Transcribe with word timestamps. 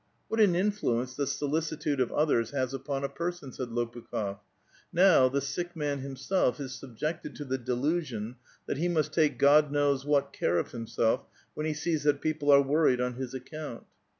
"What 0.29 0.39
an 0.39 0.55
influence 0.55 1.15
the 1.15 1.27
solicitude 1.27 1.99
of 1.99 2.11
others 2.11 2.49
has 2.49 2.73
upon 2.73 3.03
a 3.03 3.07
person," 3.07 3.51
said 3.51 3.67
Lopukh6f;'' 3.67 4.39
now, 4.91 5.29
the 5.29 5.41
sick 5.41 5.75
man 5.75 5.99
himself 5.99 6.59
is 6.59 6.73
sub 6.73 6.97
jected 6.97 7.35
to 7.35 7.45
the 7.45 7.59
delusion 7.59 8.37
that 8.65 8.77
he 8.77 8.87
must 8.87 9.13
take 9.13 9.37
God 9.37 9.71
knows 9.71 10.03
what 10.03 10.33
care 10.33 10.57
of 10.57 10.71
himself, 10.71 11.27
when 11.53 11.67
he 11.67 11.75
sees 11.75 12.01
that 12.01 12.19
people 12.19 12.49
are 12.49 12.63
worried 12.63 12.99
on 12.99 13.13
his 13.13 13.35
ac 13.35 13.43
count. 13.51 13.85